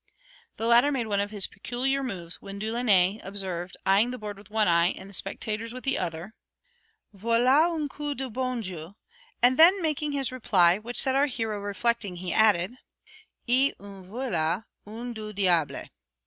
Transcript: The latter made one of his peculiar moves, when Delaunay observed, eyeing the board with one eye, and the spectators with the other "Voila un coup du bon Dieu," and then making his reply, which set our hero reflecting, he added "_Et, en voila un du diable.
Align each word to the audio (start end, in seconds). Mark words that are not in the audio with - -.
The 0.57 0.65
latter 0.65 0.91
made 0.91 1.05
one 1.05 1.19
of 1.19 1.29
his 1.29 1.45
peculiar 1.45 2.01
moves, 2.01 2.41
when 2.41 2.57
Delaunay 2.57 3.19
observed, 3.23 3.77
eyeing 3.85 4.09
the 4.09 4.17
board 4.17 4.35
with 4.35 4.49
one 4.49 4.67
eye, 4.67 4.95
and 4.97 5.07
the 5.07 5.13
spectators 5.13 5.73
with 5.75 5.83
the 5.83 5.99
other 5.99 6.33
"Voila 7.13 7.71
un 7.71 7.87
coup 7.87 8.15
du 8.15 8.31
bon 8.31 8.61
Dieu," 8.61 8.95
and 9.43 9.59
then 9.59 9.79
making 9.79 10.11
his 10.13 10.31
reply, 10.31 10.79
which 10.79 10.99
set 10.99 11.13
our 11.15 11.27
hero 11.27 11.59
reflecting, 11.59 12.15
he 12.15 12.33
added 12.33 12.73
"_Et, 13.47 13.73
en 13.79 14.07
voila 14.07 14.63
un 14.87 15.13
du 15.13 15.31
diable. 15.33 15.87